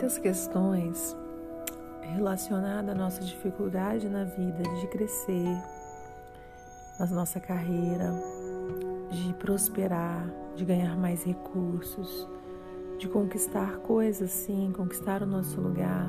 muitas 0.00 0.16
questões 0.16 1.14
relacionadas 2.14 2.88
à 2.88 2.94
nossa 2.98 3.20
dificuldade 3.20 4.08
na 4.08 4.24
vida 4.24 4.62
de 4.80 4.86
crescer, 4.86 5.62
na 6.98 7.04
nossa 7.04 7.38
carreira, 7.38 8.10
de 9.10 9.34
prosperar, 9.34 10.26
de 10.56 10.64
ganhar 10.64 10.96
mais 10.96 11.22
recursos, 11.22 12.26
de 12.98 13.08
conquistar 13.08 13.76
coisas 13.80 14.30
sim, 14.30 14.72
conquistar 14.74 15.22
o 15.22 15.26
nosso 15.26 15.60
lugar. 15.60 16.08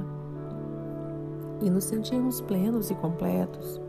E 1.62 1.70
nos 1.70 1.84
sentirmos 1.84 2.40
plenos 2.40 2.92
e 2.92 2.96
completos, 2.96 3.82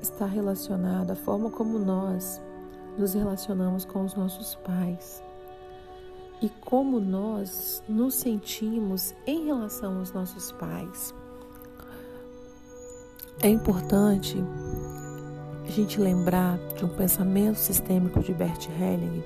está 0.00 0.24
relacionado 0.24 1.10
à 1.10 1.16
forma 1.16 1.50
como 1.50 1.80
nós 1.80 2.40
nos 2.96 3.12
relacionamos 3.12 3.84
com 3.84 4.04
os 4.04 4.14
nossos 4.14 4.54
pais 4.54 5.23
e 6.44 6.50
como 6.60 7.00
nós 7.00 7.82
nos 7.88 8.16
sentimos 8.16 9.14
em 9.26 9.46
relação 9.46 9.98
aos 9.98 10.12
nossos 10.12 10.52
pais. 10.52 11.14
É 13.40 13.48
importante 13.48 14.36
a 15.66 15.70
gente 15.70 15.98
lembrar 15.98 16.58
de 16.76 16.84
um 16.84 16.88
pensamento 16.90 17.56
sistêmico 17.56 18.20
de 18.20 18.34
Bert 18.34 18.68
Helling, 18.68 19.24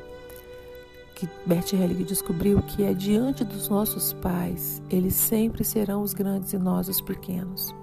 que 1.16 1.28
Bert 1.44 1.72
Helling 1.72 2.04
descobriu 2.04 2.62
que 2.62 2.84
é 2.84 2.94
diante 2.94 3.42
dos 3.42 3.68
nossos 3.68 4.12
pais, 4.12 4.80
eles 4.88 5.14
sempre 5.14 5.64
serão 5.64 6.02
os 6.02 6.14
grandes 6.14 6.52
e 6.52 6.58
nós 6.58 6.88
os 6.88 7.00
pequenos. 7.00 7.74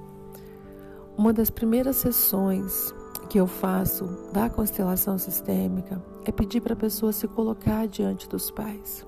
Uma 1.17 1.33
das 1.33 1.49
primeiras 1.49 1.97
sessões 1.97 2.93
que 3.29 3.37
eu 3.37 3.47
faço 3.47 4.05
da 4.31 4.49
constelação 4.49 5.17
sistêmica 5.17 6.01
é 6.23 6.31
pedir 6.31 6.61
para 6.61 6.71
a 6.71 6.77
pessoa 6.77 7.11
se 7.11 7.27
colocar 7.27 7.85
diante 7.85 8.29
dos 8.29 8.49
pais. 8.49 9.05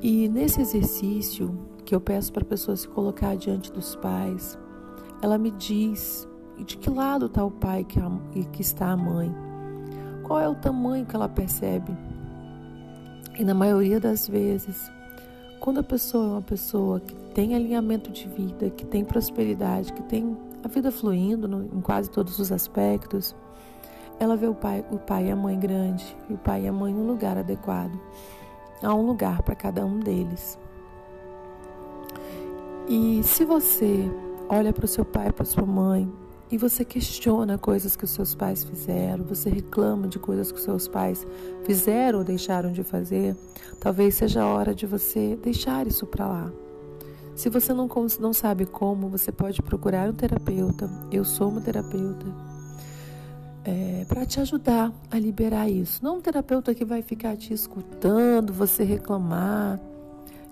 E 0.00 0.28
nesse 0.28 0.60
exercício 0.60 1.58
que 1.84 1.94
eu 1.94 2.00
peço 2.00 2.32
para 2.32 2.42
a 2.42 2.46
pessoa 2.46 2.76
se 2.76 2.86
colocar 2.86 3.36
diante 3.36 3.72
dos 3.72 3.96
pais, 3.96 4.56
ela 5.20 5.36
me 5.36 5.50
diz 5.50 6.28
de 6.64 6.76
que 6.76 6.88
lado 6.88 7.26
está 7.26 7.44
o 7.44 7.50
pai 7.50 7.84
que, 7.84 7.98
a, 7.98 8.10
que 8.52 8.62
está 8.62 8.90
a 8.90 8.96
mãe, 8.96 9.34
qual 10.22 10.38
é 10.38 10.48
o 10.48 10.54
tamanho 10.54 11.04
que 11.04 11.16
ela 11.16 11.28
percebe. 11.28 11.96
E 13.38 13.44
na 13.44 13.54
maioria 13.54 13.98
das 13.98 14.28
vezes, 14.28 14.90
quando 15.60 15.80
a 15.80 15.82
pessoa 15.82 16.24
é 16.24 16.30
uma 16.30 16.42
pessoa 16.42 17.00
que 17.00 17.14
tem 17.34 17.54
alinhamento 17.54 18.10
de 18.10 18.28
vida, 18.28 18.70
que 18.70 18.84
tem 18.84 19.04
prosperidade, 19.04 19.92
que 19.92 20.02
tem 20.02 20.36
a 20.62 20.68
vida 20.68 20.92
fluindo 20.92 21.48
no, 21.48 21.64
em 21.64 21.80
quase 21.80 22.10
todos 22.10 22.38
os 22.38 22.52
aspectos, 22.52 23.34
ela 24.20 24.36
vê 24.36 24.46
o 24.46 24.54
pai, 24.54 24.84
o 24.90 24.98
pai 24.98 25.26
e 25.26 25.30
a 25.30 25.36
mãe 25.36 25.58
grande 25.58 26.16
e 26.28 26.34
o 26.34 26.38
pai 26.38 26.64
e 26.64 26.68
a 26.68 26.72
mãe 26.72 26.92
em 26.92 26.96
um 26.96 27.06
lugar 27.06 27.36
adequado. 27.36 27.98
Há 28.82 28.94
um 28.94 29.04
lugar 29.06 29.42
para 29.42 29.54
cada 29.54 29.84
um 29.84 29.98
deles. 29.98 30.58
E 32.88 33.22
se 33.22 33.44
você 33.44 34.10
olha 34.48 34.72
para 34.72 34.84
o 34.84 34.88
seu 34.88 35.04
pai, 35.04 35.32
para 35.32 35.44
sua 35.44 35.66
mãe, 35.66 36.10
e 36.50 36.56
você 36.56 36.84
questiona 36.84 37.58
coisas 37.58 37.94
que 37.94 38.04
os 38.04 38.10
seus 38.10 38.34
pais 38.34 38.64
fizeram, 38.64 39.24
você 39.24 39.50
reclama 39.50 40.08
de 40.08 40.18
coisas 40.18 40.50
que 40.50 40.58
os 40.58 40.64
seus 40.64 40.88
pais 40.88 41.26
fizeram 41.64 42.20
ou 42.20 42.24
deixaram 42.24 42.72
de 42.72 42.82
fazer, 42.82 43.36
talvez 43.78 44.14
seja 44.14 44.42
a 44.42 44.46
hora 44.46 44.74
de 44.74 44.86
você 44.86 45.36
deixar 45.36 45.86
isso 45.86 46.06
para 46.06 46.26
lá. 46.26 46.52
Se 47.34 47.50
você 47.50 47.74
não, 47.74 47.88
não 48.18 48.32
sabe 48.32 48.64
como, 48.64 49.08
você 49.08 49.30
pode 49.30 49.60
procurar 49.62 50.08
um 50.08 50.14
terapeuta. 50.14 50.90
Eu 51.12 51.24
sou 51.24 51.50
uma 51.50 51.60
terapeuta 51.60 52.26
é, 53.68 54.06
para 54.08 54.24
te 54.24 54.40
ajudar 54.40 54.90
a 55.10 55.18
liberar 55.18 55.68
isso. 55.68 56.02
Não 56.02 56.16
um 56.16 56.20
terapeuta 56.22 56.74
que 56.74 56.86
vai 56.86 57.02
ficar 57.02 57.36
te 57.36 57.52
escutando, 57.52 58.50
você 58.50 58.82
reclamar. 58.82 59.78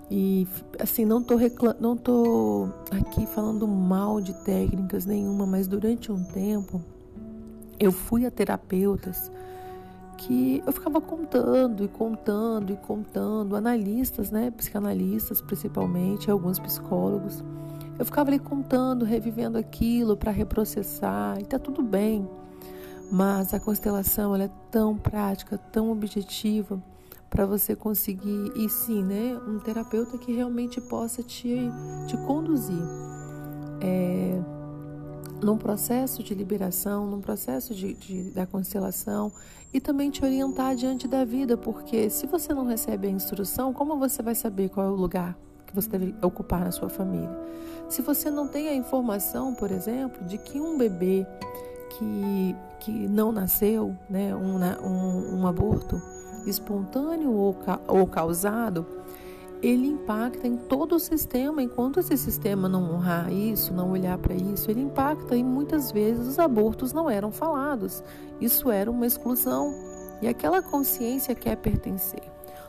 E 0.09 0.47
assim, 0.79 1.03
não 1.03 1.21
tô, 1.23 1.35
não 1.79 1.97
tô 1.97 2.69
aqui 2.91 3.25
falando 3.25 3.67
mal 3.67 4.21
de 4.21 4.33
técnicas 4.45 5.05
nenhuma, 5.05 5.47
mas 5.47 5.67
durante 5.67 6.11
um 6.11 6.23
tempo 6.23 6.79
eu 7.79 7.91
fui 7.91 8.25
a 8.25 8.31
terapeutas 8.31 9.31
que 10.17 10.61
eu 10.65 10.71
ficava 10.71 11.01
contando 11.01 11.83
e 11.83 11.87
contando 11.87 12.71
e 12.71 12.77
contando, 12.77 13.55
analistas, 13.55 14.31
né, 14.31 14.51
psicanalistas 14.51 15.41
principalmente, 15.41 16.29
alguns 16.29 16.59
psicólogos. 16.59 17.43
Eu 17.99 18.05
ficava 18.05 18.29
ali 18.29 18.39
contando, 18.39 19.03
revivendo 19.03 19.57
aquilo 19.57 20.15
para 20.15 20.31
reprocessar, 20.31 21.39
e 21.39 21.45
tá 21.45 21.57
tudo 21.57 21.81
bem. 21.81 22.27
Mas 23.11 23.53
a 23.53 23.59
constelação 23.59 24.35
ela 24.35 24.45
é 24.45 24.51
tão 24.69 24.97
prática, 24.97 25.57
tão 25.57 25.91
objetiva 25.91 26.81
para 27.29 27.45
você 27.45 27.75
conseguir 27.75 28.51
e 28.55 28.69
sim, 28.69 29.03
né, 29.03 29.37
um 29.47 29.59
terapeuta 29.59 30.17
que 30.17 30.31
realmente 30.33 30.79
possa 30.81 31.21
te, 31.21 31.69
te 32.07 32.17
conduzir 32.25 32.81
é, 33.81 34.39
num 35.41 35.57
processo 35.57 36.23
de 36.23 36.33
liberação, 36.33 37.05
num 37.05 37.21
processo 37.21 37.73
de, 37.73 37.93
de, 37.93 38.31
da 38.31 38.45
constelação 38.45 39.31
e 39.73 39.79
também 39.79 40.09
te 40.09 40.23
orientar 40.23 40.75
diante 40.75 41.07
da 41.07 41.23
vida, 41.25 41.57
porque 41.57 42.09
se 42.09 42.25
você 42.25 42.53
não 42.53 42.65
recebe 42.65 43.07
a 43.07 43.11
instrução, 43.11 43.73
como 43.73 43.97
você 43.97 44.21
vai 44.23 44.35
saber 44.35 44.69
qual 44.69 44.87
é 44.87 44.89
o 44.89 44.95
lugar 44.95 45.37
que 45.65 45.75
você 45.75 45.89
deve 45.89 46.15
ocupar 46.21 46.61
na 46.61 46.71
sua 46.71 46.89
família? 46.89 47.29
Se 47.89 48.01
você 48.01 48.31
não 48.31 48.47
tem 48.47 48.67
a 48.69 48.73
informação, 48.73 49.53
por 49.53 49.71
exemplo, 49.71 50.25
de 50.25 50.37
que 50.37 50.59
um 50.59 50.77
bebê 50.77 51.25
que, 51.97 52.55
que 52.79 52.91
não 52.91 53.31
nasceu, 53.31 53.95
né, 54.09 54.35
um, 54.35 54.57
um, 54.85 55.41
um 55.41 55.47
aborto 55.47 56.01
espontâneo 56.45 57.31
ou, 57.31 57.57
ou 57.87 58.07
causado, 58.07 58.85
ele 59.61 59.87
impacta 59.87 60.47
em 60.47 60.55
todo 60.55 60.95
o 60.95 60.99
sistema. 60.99 61.61
Enquanto 61.61 61.99
esse 61.99 62.15
sistema 62.17 62.69
não 62.69 62.93
honrar 62.93 63.31
isso, 63.31 63.73
não 63.73 63.91
olhar 63.91 64.17
para 64.17 64.35
isso, 64.35 64.69
ele 64.69 64.81
impacta 64.81 65.35
e 65.35 65.43
muitas 65.43 65.91
vezes 65.91 66.27
os 66.27 66.39
abortos 66.39 66.93
não 66.93 67.09
eram 67.09 67.31
falados. 67.31 68.03
Isso 68.39 68.69
era 68.69 68.89
uma 68.89 69.07
exclusão. 69.07 69.73
E 70.21 70.27
aquela 70.27 70.61
consciência 70.61 71.33
quer 71.33 71.57
pertencer. 71.57 72.23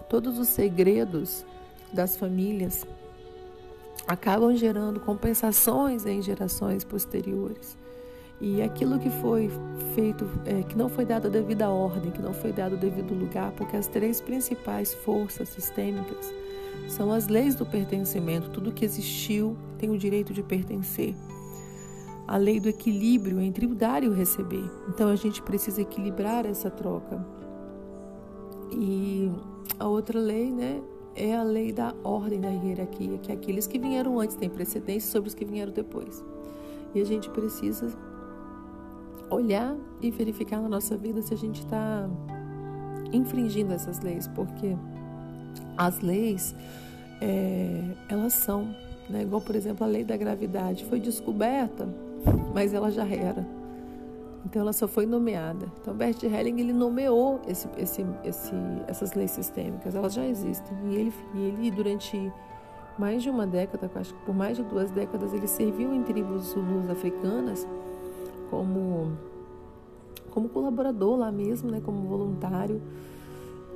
Todos 0.09 0.39
os 0.39 0.49
segredos 0.49 1.45
das 1.93 2.17
famílias 2.17 2.87
acabam 4.07 4.55
gerando 4.57 5.01
compensações 5.01 6.07
em 6.07 6.23
gerações 6.23 6.85
posteriores. 6.85 7.77
E 8.41 8.63
aquilo 8.63 8.99
que 8.99 9.11
foi 9.11 9.51
feito, 9.95 10.25
é, 10.45 10.63
que 10.63 10.79
não 10.79 10.89
foi 10.89 11.05
dado 11.05 11.27
a 11.27 11.31
devida 11.31 11.69
ordem, 11.69 12.13
que 12.13 12.23
não 12.23 12.33
foi 12.33 12.53
dado 12.53 12.75
o 12.75 12.77
devido 12.77 13.13
lugar, 13.13 13.51
porque 13.53 13.77
as 13.77 13.89
três 13.89 14.21
principais 14.21 14.95
forças 14.95 15.49
sistêmicas 15.49 16.33
são 16.87 17.13
as 17.13 17.27
leis 17.27 17.57
do 17.57 17.67
pertencimento. 17.67 18.51
Tudo 18.51 18.73
que 18.73 18.85
existiu 18.85 19.57
tem 19.77 19.91
o 19.91 19.99
direito 19.99 20.33
de 20.33 20.43
pertencer. 20.43 21.15
A 22.29 22.37
lei 22.37 22.61
do 22.61 22.69
equilíbrio 22.69 23.41
entre 23.41 23.67
o 23.67 23.75
dar 23.75 24.05
e 24.05 24.09
o 24.09 24.13
receber. 24.13 24.71
Então 24.89 25.09
a 25.09 25.17
gente 25.17 25.43
precisa 25.43 25.81
equilibrar 25.83 26.47
essa 26.47 26.71
troca. 26.71 27.25
E 28.71 29.33
a 29.79 29.89
outra 29.89 30.21
lei, 30.21 30.53
né, 30.53 30.81
é 31.17 31.35
a 31.35 31.43
lei 31.43 31.73
da 31.73 31.95
ordem 32.05 32.41
da 32.41 32.49
hierarquia, 32.49 33.19
que 33.19 33.33
é 33.33 33.35
aqueles 33.35 33.67
que 33.67 33.79
vieram 33.79 34.21
antes 34.21 34.37
têm 34.37 34.49
precedência 34.49 35.11
sobre 35.11 35.29
os 35.29 35.35
que 35.35 35.45
vieram 35.45 35.73
depois. 35.73 36.25
E 36.95 37.01
a 37.01 37.05
gente 37.05 37.29
precisa 37.31 37.89
olhar 39.31 39.77
e 40.01 40.11
verificar 40.11 40.61
na 40.61 40.69
nossa 40.69 40.97
vida 40.97 41.23
se 41.23 41.35
a 41.35 41.37
gente 41.37 41.61
está 41.65 42.09
infringindo 43.13 43.73
essas 43.73 44.01
leis, 44.01 44.29
porque 44.29 44.77
as 45.77 46.01
leis 46.01 46.55
é, 47.21 47.83
elas 48.09 48.35
são, 48.35 48.75
né? 49.09 49.23
igual 49.23 49.41
por 49.41 49.57
exemplo 49.57 49.85
a 49.85 49.89
lei 49.89 50.05
da 50.05 50.17
gravidade 50.17 50.85
foi 50.85 51.01
descoberta, 51.01 51.89
mas 52.55 52.75
ela 52.75 52.91
já 52.91 53.07
era. 53.07 53.47
Então 54.45 54.63
ela 54.63 54.73
só 54.73 54.87
foi 54.87 55.05
nomeada. 55.05 55.67
Então 55.81 55.95
Bert 55.95 56.23
Helling 56.23 56.61
ele 56.61 56.73
nomeou 56.73 57.41
esse, 57.47 57.69
esse, 57.77 58.07
esse, 58.25 58.55
essas 58.87 59.15
leis 59.15 59.33
sistêmicas, 59.33 59.95
elas 59.95 60.15
já 60.15 60.25
existem. 60.25 60.77
E 60.91 60.95
ele, 60.95 61.13
e 61.35 61.41
ele 61.41 61.71
durante 61.71 62.33
mais 62.99 63.23
de 63.23 63.31
uma 63.31 63.47
década, 63.47 63.91
acho 63.95 64.13
que 64.15 64.21
por 64.25 64.35
mais 64.35 64.57
de 64.57 64.65
duas 64.65 64.91
décadas, 64.91 65.33
ele 65.33 65.47
serviu 65.47 65.95
em 65.95 66.03
tribos 66.03 66.47
zulus 66.47 66.89
africanas 66.91 67.67
como, 67.67 67.88
como 70.39 70.49
colaborador 70.49 71.19
lá 71.19 71.33
mesmo, 71.33 71.69
né, 71.69 71.81
como 71.85 72.07
voluntário. 72.07 72.81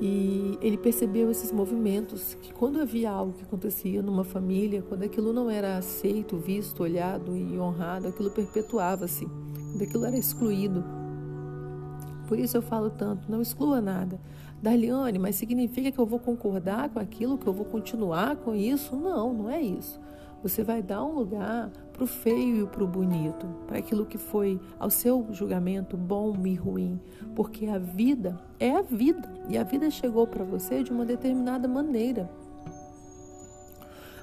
E 0.00 0.56
ele 0.62 0.78
percebeu 0.78 1.30
esses 1.30 1.50
movimentos, 1.50 2.34
que 2.34 2.52
quando 2.52 2.80
havia 2.80 3.10
algo 3.10 3.32
que 3.32 3.42
acontecia 3.42 4.00
numa 4.00 4.22
família, 4.22 4.82
quando 4.88 5.02
aquilo 5.02 5.32
não 5.32 5.50
era 5.50 5.76
aceito, 5.76 6.36
visto, 6.36 6.82
olhado 6.82 7.36
e 7.36 7.58
honrado, 7.58 8.08
aquilo 8.08 8.30
perpetuava-se, 8.30 9.26
quando 9.26 9.82
aquilo 9.82 10.04
era 10.04 10.16
excluído. 10.16 10.84
Por 12.28 12.38
isso 12.38 12.56
eu 12.56 12.62
falo 12.62 12.90
tanto, 12.90 13.30
não 13.30 13.42
exclua 13.42 13.80
nada. 13.80 14.20
Daliane, 14.62 15.18
mas 15.18 15.34
significa 15.34 15.90
que 15.90 15.98
eu 15.98 16.06
vou 16.06 16.20
concordar 16.20 16.88
com 16.90 17.00
aquilo, 17.00 17.36
que 17.36 17.46
eu 17.46 17.52
vou 17.52 17.64
continuar 17.64 18.36
com 18.36 18.54
isso? 18.54 18.94
Não, 18.94 19.34
não 19.34 19.50
é 19.50 19.60
isso. 19.60 20.00
Você 20.42 20.64
vai 20.64 20.82
dar 20.82 21.04
um 21.04 21.14
lugar 21.14 21.70
para 21.92 22.02
o 22.02 22.06
feio 22.06 22.64
e 22.64 22.66
para 22.66 22.82
o 22.82 22.86
bonito, 22.86 23.46
para 23.66 23.78
aquilo 23.78 24.04
que 24.04 24.18
foi, 24.18 24.60
ao 24.78 24.90
seu 24.90 25.26
julgamento, 25.30 25.96
bom 25.96 26.34
e 26.44 26.54
ruim, 26.54 27.00
porque 27.36 27.66
a 27.66 27.78
vida 27.78 28.40
é 28.58 28.70
a 28.70 28.82
vida 28.82 29.32
e 29.48 29.56
a 29.56 29.62
vida 29.62 29.88
chegou 29.90 30.26
para 30.26 30.44
você 30.44 30.82
de 30.82 30.90
uma 30.90 31.04
determinada 31.04 31.68
maneira. 31.68 32.28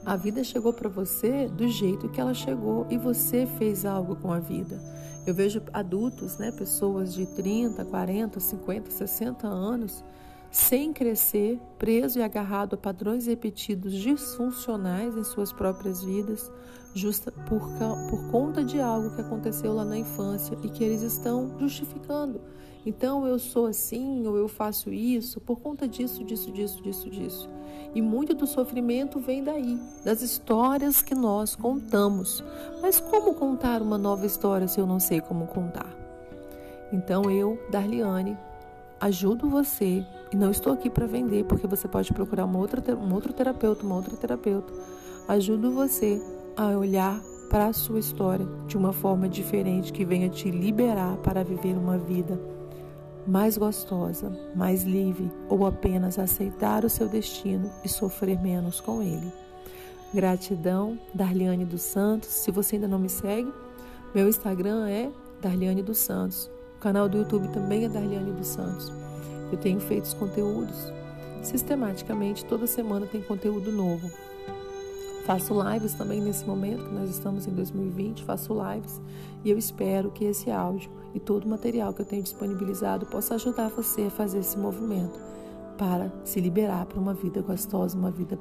A 0.06 0.16
vida 0.16 0.44
chegou 0.44 0.74
para 0.74 0.90
você 0.90 1.48
do 1.48 1.68
jeito 1.68 2.10
que 2.10 2.20
ela 2.20 2.34
chegou 2.34 2.88
e 2.90 2.98
você 2.98 3.46
fez 3.46 3.86
algo 3.86 4.16
com 4.16 4.32
a 4.32 4.40
vida. 4.40 4.80
Eu 5.26 5.34
vejo 5.34 5.62
adultos, 5.74 6.38
né, 6.38 6.52
pessoas 6.52 7.14
de 7.14 7.26
30, 7.26 7.86
40, 7.86 8.40
50, 8.40 8.92
60 8.92 9.48
anos, 9.48 10.04
sem 10.52 10.92
crescer, 10.92 11.60
preso 11.78 12.20
e 12.20 12.24
agarrado 12.24 12.74
a 12.74 12.78
padrões 12.78 13.28
repetidos 13.28 13.94
disfuncionais 13.94 15.16
em 15.16 15.24
suas 15.24 15.52
próprias 15.52 16.04
vidas, 16.04 16.52
justa 16.94 17.32
por, 17.32 17.62
por 18.10 18.32
conta 18.32 18.64
de 18.64 18.80
algo 18.80 19.14
que 19.16 19.22
aconteceu 19.22 19.74
lá 19.74 19.86
na 19.86 19.98
infância 19.98 20.58
e 20.64 20.70
que 20.70 20.84
eles 20.84 21.02
estão 21.02 21.56
justificando. 21.60 22.42
Então 22.86 23.28
eu 23.28 23.38
sou 23.38 23.68
assim 23.68 24.26
ou 24.26 24.38
eu 24.38 24.48
faço 24.48 24.92
isso 24.92 25.40
por 25.40 25.60
conta 25.60 25.88
disso, 25.88 26.24
disso, 26.24 26.52
disso, 26.52 26.82
disso, 26.82 27.10
disso. 27.10 27.50
E 27.94 28.02
muito 28.02 28.34
do 28.34 28.48
sofrimento 28.48 29.20
vem 29.20 29.44
daí, 29.44 29.80
das 30.04 30.22
histórias 30.22 31.02
que 31.02 31.16
nós 31.16 31.56
contamos. 31.56 32.44
Mas 32.82 33.00
como 33.00 33.34
contar 33.34 33.82
uma 33.82 33.98
nova 33.98 34.26
história 34.26 34.68
se 34.68 34.80
eu 34.80 34.88
não 34.88 35.00
sei 35.00 35.22
como 35.22 35.48
contar? 35.48 35.96
Então 36.92 37.30
eu, 37.30 37.60
Darliane, 37.70 38.38
ajudo 39.00 39.50
você 39.50 40.06
e 40.32 40.36
não 40.36 40.52
estou 40.52 40.74
aqui 40.74 40.90
para 40.90 41.08
vender, 41.08 41.46
porque 41.46 41.68
você 41.68 41.88
pode 41.88 42.12
procurar 42.14 42.46
uma 42.46 42.60
outra, 42.60 42.96
um 42.96 43.14
outro 43.14 43.34
terapeuta, 43.34 43.86
uma 43.86 43.96
outra 43.96 44.16
terapeuta. 44.16 44.74
Ajudo 45.28 45.72
você 45.72 46.22
a 46.56 46.68
olhar 46.78 47.20
para 47.50 47.68
a 47.68 47.74
sua 47.74 48.00
história 48.00 48.46
de 48.68 48.78
uma 48.78 48.94
forma 48.94 49.28
diferente 49.28 49.92
que 49.92 50.06
venha 50.06 50.30
te 50.30 50.52
liberar 50.52 51.18
para 51.18 51.44
viver 51.44 51.76
uma 51.76 51.98
vida 51.98 52.40
mais 53.26 53.58
gostosa, 53.58 54.32
mais 54.56 54.84
livre 54.84 55.32
ou 55.48 55.66
apenas 55.66 56.18
aceitar 56.18 56.86
o 56.86 56.90
seu 56.90 57.08
destino 57.08 57.72
e 57.84 57.90
sofrer 57.90 58.40
menos 58.40 58.80
com 58.80 59.02
ele. 59.02 59.32
Gratidão, 60.14 60.98
Darliane 61.14 61.66
dos 61.66 61.82
Santos. 61.82 62.30
Se 62.30 62.52
você 62.52 62.76
ainda 62.76 62.88
não 62.88 62.98
me 62.98 63.10
segue, 63.10 63.52
meu 64.14 64.28
Instagram 64.28 64.88
é 64.88 65.10
Darliane 65.42 65.84
dos 65.84 66.00
Santos. 66.00 66.50
O 66.80 66.82
canal 66.82 67.10
do 67.10 67.18
YouTube 67.18 67.50
também 67.50 67.84
é 67.84 67.90
Darliane 67.90 68.32
dos 68.32 68.48
Santos. 68.48 68.90
Eu 69.52 69.58
tenho 69.58 69.82
feito 69.82 70.06
os 70.06 70.14
conteúdos 70.14 70.78
sistematicamente, 71.44 72.46
toda 72.46 72.66
semana 72.66 73.06
tem 73.06 73.22
conteúdo 73.22 73.70
novo. 73.70 74.10
Faço 75.26 75.54
lives 75.62 75.94
também 75.96 76.22
nesse 76.22 76.46
momento, 76.46 76.86
que 76.86 76.94
nós 76.94 77.10
estamos 77.10 77.46
em 77.46 77.52
2020, 77.52 78.24
faço 78.24 78.54
lives 78.54 79.02
e 79.44 79.50
eu 79.50 79.58
espero 79.58 80.10
que 80.10 80.24
esse 80.24 80.50
áudio 80.50 80.90
e 81.14 81.20
todo 81.20 81.44
o 81.44 81.50
material 81.50 81.94
que 81.94 82.02
eu 82.02 82.06
tenho 82.06 82.24
disponibilizado 82.24 83.06
possa 83.08 83.36
ajudar 83.36 83.68
você 83.68 84.04
a 84.04 84.10
fazer 84.10 84.40
esse 84.40 84.58
movimento 84.58 85.20
para 85.78 86.10
se 86.24 86.40
liberar 86.40 86.86
para 86.86 86.98
uma 86.98 87.14
vida 87.14 87.42
gostosa, 87.42 87.98
uma 87.98 88.10
vida 88.10 88.40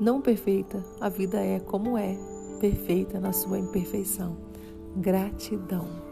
não 0.00 0.20
perfeita. 0.20 0.84
A 1.00 1.08
vida 1.08 1.38
é 1.38 1.60
como 1.60 1.96
é, 1.96 2.18
perfeita 2.58 3.20
na 3.20 3.32
sua 3.32 3.60
imperfeição. 3.60 4.36
Gratidão. 4.96 6.09